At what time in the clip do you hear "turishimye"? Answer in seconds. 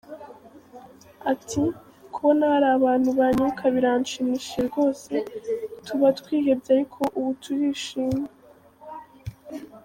7.43-8.27